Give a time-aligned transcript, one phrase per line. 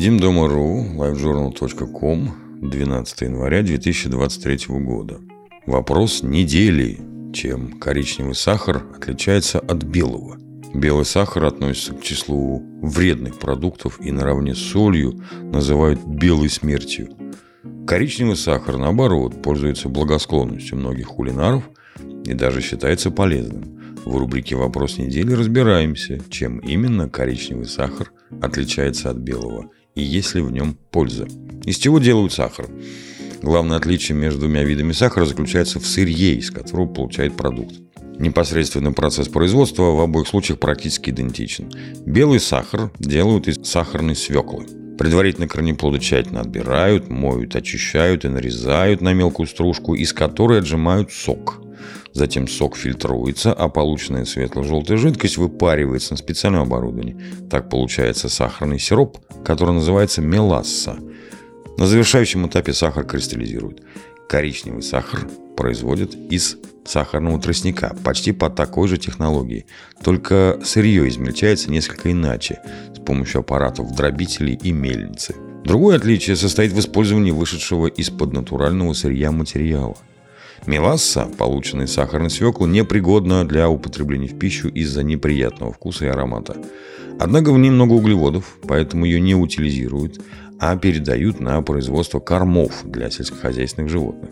[0.00, 2.30] Едим дома.ру, livejournal.com,
[2.70, 5.20] 12 января 2023 года.
[5.66, 6.98] Вопрос недели.
[7.34, 10.38] Чем коричневый сахар отличается от белого?
[10.72, 17.10] Белый сахар относится к числу вредных продуктов и наравне с солью называют белой смертью.
[17.86, 21.68] Коричневый сахар, наоборот, пользуется благосклонностью многих кулинаров
[22.24, 23.78] и даже считается полезным.
[24.06, 30.42] В рубрике «Вопрос недели» разбираемся, чем именно коричневый сахар отличается от белого и есть ли
[30.42, 31.26] в нем польза.
[31.64, 32.68] Из чего делают сахар?
[33.42, 37.74] Главное отличие между двумя видами сахара заключается в сырье, из которого получают продукт.
[38.18, 41.70] Непосредственный процесс производства в обоих случаях практически идентичен.
[42.04, 44.66] Белый сахар делают из сахарной свеклы.
[44.98, 51.62] Предварительно корнеплоды тщательно отбирают, моют, очищают и нарезают на мелкую стружку, из которой отжимают сок–
[52.12, 57.16] Затем сок фильтруется, а полученная светло-желтая жидкость выпаривается на специальном оборудовании.
[57.48, 60.98] Так получается сахарный сироп, который называется меласса.
[61.76, 63.82] На завершающем этапе сахар кристаллизирует.
[64.28, 69.66] Коричневый сахар производят из сахарного тростника, почти по такой же технологии.
[70.02, 72.60] Только сырье измельчается несколько иначе,
[72.94, 75.34] с помощью аппаратов дробителей и мельницы.
[75.64, 79.96] Другое отличие состоит в использовании вышедшего из-под натурального сырья материала.
[80.66, 86.56] Меласса, полученная из сахарной свеклы, непригодна для употребления в пищу из-за неприятного вкуса и аромата.
[87.18, 90.20] Однако в ней много углеводов, поэтому ее не утилизируют,
[90.58, 94.30] а передают на производство кормов для сельскохозяйственных животных.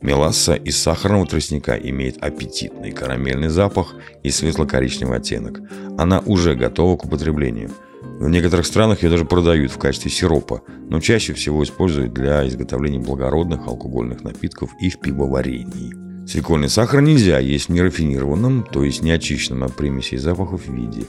[0.00, 5.60] Меласса из сахарного тростника имеет аппетитный карамельный запах и светло-коричневый оттенок.
[5.98, 7.70] Она уже готова к употреблению–
[8.18, 12.98] в некоторых странах ее даже продают в качестве сиропа, но чаще всего используют для изготовления
[12.98, 15.94] благородных алкогольных напитков и в пивоварении.
[16.26, 21.04] Свекольный сахар нельзя есть в нерафинированном, то есть неочищенном от примесей и запахов виде.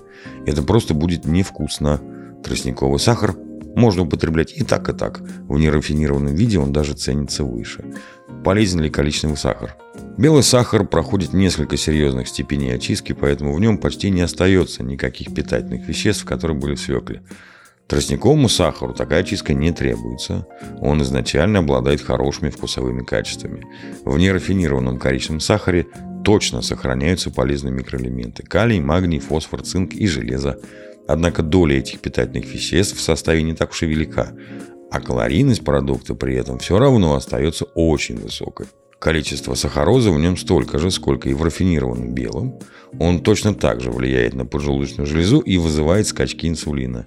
[0.46, 2.02] Это просто будет невкусно.
[2.44, 3.36] Тростниковый сахар
[3.78, 5.22] можно употреблять и так, и так.
[5.48, 7.86] В нерафинированном виде он даже ценится выше.
[8.48, 9.76] Полезен ли количественный сахар?
[10.18, 15.86] Белый сахар проходит несколько серьезных степеней очистки, поэтому в нем почти не остается никаких питательных
[15.86, 17.24] веществ, которые были в свекле.
[17.88, 20.48] Тростниковому сахару такая очистка не требуется.
[20.80, 23.66] Он изначально обладает хорошими вкусовыми качествами.
[24.06, 25.86] В нерафинированном коричневом сахаре
[26.24, 30.58] точно сохраняются полезные микроэлементы– калий, магний, фосфор, цинк и железо.
[31.06, 34.32] Однако доля этих питательных веществ в составе не так уж и велика,
[34.92, 38.68] а калорийность продукта при этом все равно остается очень высокой.
[39.00, 42.60] Количество сахарозы в нем столько же, сколько и в рафинированном белом.
[43.00, 47.06] Он точно так же влияет на поджелудочную железу и вызывает скачки инсулина.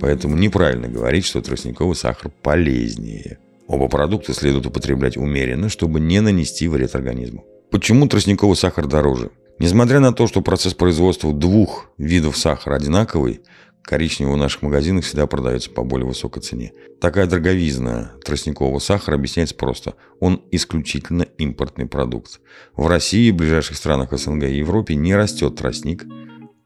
[0.00, 3.38] Поэтому неправильно говорить, что тростниковый сахар полезнее.
[3.68, 7.44] Оба продукта следует употреблять умеренно, чтобы не нанести вред организму.
[7.70, 9.30] Почему тростниковый сахар дороже?
[9.60, 13.42] Несмотря на то, что процесс производства двух видов сахара одинаковый,
[13.90, 16.72] Коричневый в наших магазинах всегда продается по более высокой цене.
[17.00, 19.96] Такая дороговизна тростникового сахара объясняется просто.
[20.20, 22.38] Он исключительно импортный продукт.
[22.76, 26.04] В России в ближайших странах СНГ и Европе не растет тростник,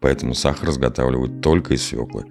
[0.00, 2.26] поэтому сахар изготавливают только из свеклы.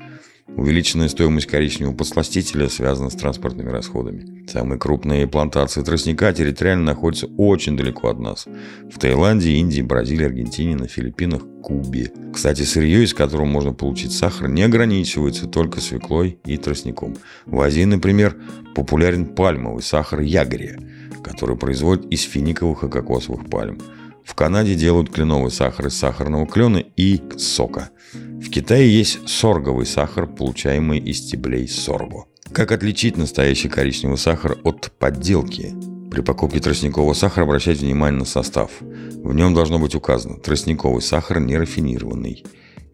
[0.55, 4.45] Увеличенная стоимость коричневого подсластителя связана с транспортными расходами.
[4.47, 8.45] Самые крупные плантации тростника территориально находятся очень далеко от нас.
[8.91, 12.11] В Таиланде, Индии, Бразилии, Аргентине, на Филиппинах, Кубе.
[12.33, 17.15] Кстати, сырье, из которого можно получить сахар, не ограничивается только свеклой и тростником.
[17.45, 18.35] В Азии, например,
[18.75, 20.79] популярен пальмовый сахар ягрия,
[21.23, 23.79] который производят из финиковых и кокосовых пальм.
[24.25, 27.89] В Канаде делают кленовый сахар из сахарного клена и сока.
[28.13, 32.25] В Китае есть сорговый сахар, получаемый из стеблей сорго.
[32.51, 35.73] Как отличить настоящий коричневый сахар от подделки?
[36.09, 38.71] При покупке тростникового сахара обращайте внимание на состав.
[38.79, 42.45] В нем должно быть указано «тростниковый сахар нерафинированный».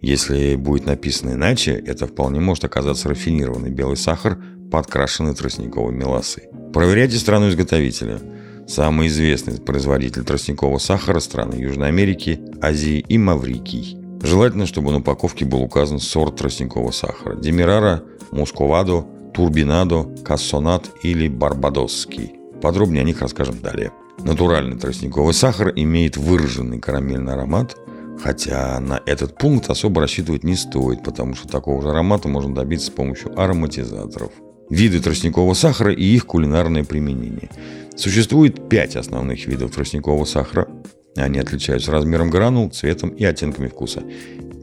[0.01, 4.41] Если будет написано иначе, это вполне может оказаться рафинированный белый сахар,
[4.72, 6.44] подкрашенный тростниковой мелассой.
[6.73, 8.19] Проверяйте страну изготовителя–
[8.69, 13.97] Самый известный производитель тростникового сахара– страны Южной Америки, Азии и Маврикий.
[14.22, 22.33] Желательно, чтобы на упаковке был указан сорт тростникового сахара– Демирара, Мусковадо, Турбинадо, Кассонат или Барбадосский.
[22.62, 23.92] Подробнее о них расскажем далее.
[24.19, 27.75] Натуральный тростниковый сахар имеет выраженный карамельный аромат,
[28.22, 32.88] хотя на этот пункт особо рассчитывать не стоит, потому что такого же аромата можно добиться
[32.88, 34.31] с помощью ароматизаторов.
[34.69, 37.50] Виды тростникового сахара и их кулинарное применение–
[38.00, 40.69] Существует пять основных видов тростникового сахара.
[41.18, 44.04] Они отличаются размером гранул, цветом и оттенками вкуса.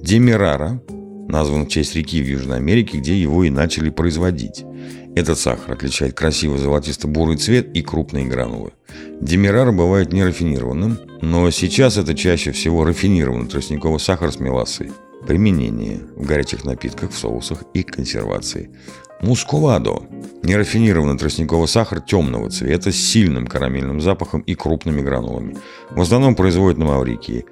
[0.02, 0.80] Демирара
[1.28, 4.64] назван в честь реки в Южной Америке, где его и начали производить.
[5.14, 8.72] Этот сахар отличает красивый золотисто-бурый цвет и крупные гранулы.
[9.20, 14.92] Демирара бывает нерафинированным, но сейчас это чаще всего рафинированный тростниковый сахар с мелассой.
[15.26, 18.70] Применение в горячих напитках, в соусах и консервации.
[19.20, 20.02] Мускуладо–
[20.42, 25.56] нерафинированный тростниковый сахар темного цвета с сильным карамельным запахом и крупными гранулами.
[25.90, 27.46] В основном производят на Маврикии.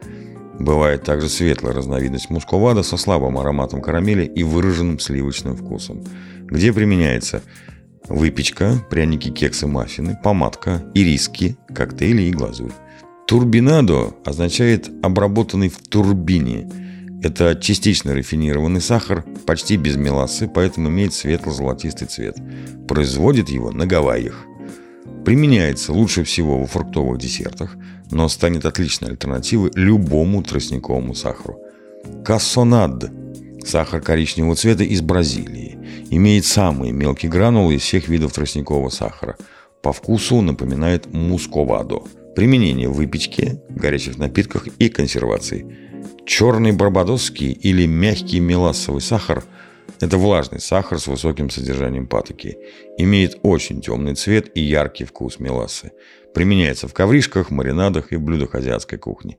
[0.58, 6.04] Бывает также светлая разновидность мускувада со слабым ароматом карамели и выраженным сливочным вкусом,
[6.46, 7.42] где применяется
[8.08, 12.72] выпечка, пряники, кексы, маффины, помадка, ириски, коктейли и глазурь.
[13.26, 16.70] Турбинадо означает «обработанный в турбине»,
[17.24, 22.36] это частично рафинированный сахар, почти без мелассы, поэтому имеет светло-золотистый цвет.
[22.86, 24.44] Производит его на Гавайях.
[25.24, 27.76] Применяется лучше всего во фруктовых десертах,
[28.10, 31.58] но станет отличной альтернативой любому тростниковому сахару.
[32.26, 33.10] Кассонад–
[33.64, 35.78] сахар коричневого цвета из Бразилии.
[36.10, 39.38] Имеет самые мелкие гранулы из всех видов тростникового сахара.
[39.80, 42.02] По вкусу напоминает мусковадо.
[42.34, 45.66] Применение в выпечке, горячих напитках и консервации–
[46.26, 49.44] Черный барбадосский или мягкий мелассовый сахар–
[50.00, 52.56] это влажный сахар с высоким содержанием патоки.
[52.96, 55.92] Имеет очень темный цвет и яркий вкус мелассы.
[56.32, 59.38] Применяется в ковришках, маринадах и блюдах азиатской кухни.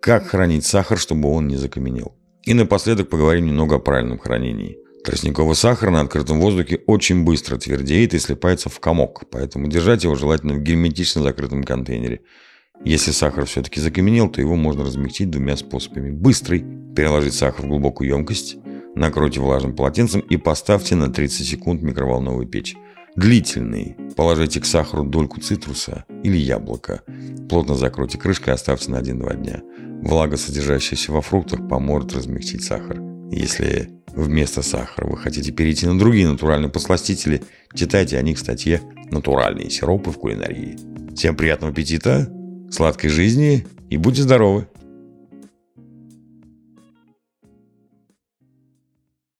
[0.00, 2.14] Как хранить сахар, чтобы он не закаменел?
[2.42, 4.78] И напоследок поговорим немного о правильном хранении.
[5.06, 10.14] Тростниковый сахар на открытом воздухе очень быстро твердеет и слипается в комок, поэтому держать его
[10.16, 12.20] желательно в герметично закрытом контейнере–
[12.84, 16.10] если сахар все-таки закаменел, то его можно размягчить двумя способами.
[16.10, 16.64] Быстрый–
[16.96, 18.56] переложить сахар в глубокую емкость,
[18.94, 22.76] накройте влажным полотенцем и поставьте на 30 секунд в микроволновую печь.
[23.16, 27.02] Длительный– положите к сахару дольку цитруса или яблока.
[27.48, 29.62] Плотно закройте крышкой и оставьте на 1-2 дня.
[30.02, 33.00] Влага, содержащаяся во фруктах, поможет размягчить сахар.
[33.30, 37.42] Если вместо сахара вы хотите перейти на другие натуральные посластители,
[37.74, 38.80] читайте о них в статье
[39.10, 40.76] «Натуральные сиропы в кулинарии».
[41.14, 42.28] Всем приятного аппетита!
[42.70, 44.66] сладкой жизни и будьте здоровы!